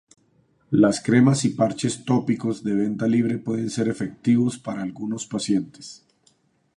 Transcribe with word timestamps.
Las 0.71 0.99
cremas 0.99 1.45
y 1.45 1.49
parches 1.49 2.05
tópicos 2.05 2.63
de 2.63 2.73
venta 2.73 3.05
libre 3.07 3.37
pueden 3.37 3.69
ser 3.69 3.87
efectivos 3.87 4.57
para 4.57 4.81
algunos 4.81 5.27
pacientes. 5.27 6.03